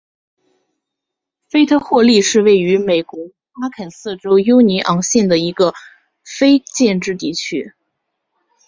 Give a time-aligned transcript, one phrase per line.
[1.47, 3.19] 芒特霍利是位于美国
[3.61, 5.75] 阿肯色州犹尼昂县的一个
[6.25, 7.73] 非建制地区。